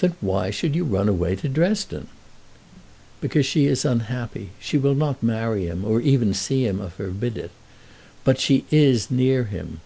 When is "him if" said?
6.66-6.94